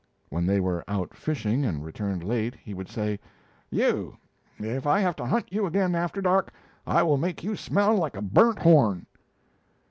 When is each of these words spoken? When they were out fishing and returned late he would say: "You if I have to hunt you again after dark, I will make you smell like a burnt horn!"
When 0.29 0.47
they 0.47 0.59
were 0.59 0.83
out 0.87 1.13
fishing 1.13 1.63
and 1.63 1.85
returned 1.85 2.23
late 2.23 2.55
he 2.55 2.73
would 2.73 2.89
say: 2.89 3.19
"You 3.69 4.17
if 4.57 4.87
I 4.87 4.99
have 4.99 5.15
to 5.17 5.25
hunt 5.27 5.53
you 5.53 5.67
again 5.67 5.93
after 5.93 6.23
dark, 6.23 6.51
I 6.87 7.03
will 7.03 7.17
make 7.17 7.43
you 7.43 7.55
smell 7.55 7.93
like 7.95 8.17
a 8.17 8.21
burnt 8.23 8.57
horn!" 8.57 9.05